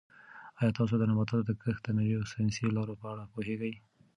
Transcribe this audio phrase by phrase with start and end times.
[0.59, 3.73] آیا تاسو د نباتاتو د کښت د نویو ساینسي لارو په اړه پوهېږئ؟